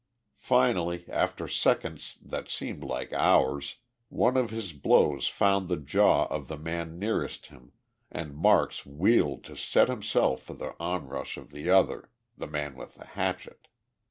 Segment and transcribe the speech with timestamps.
[0.39, 3.75] Finally, after seconds that seemed like hours,
[4.09, 7.71] one of his blows found the jaw of the man nearest him,
[8.11, 12.95] and Marks wheeled to set himself for the onrush of the other the man with
[12.95, 13.67] the hatchet.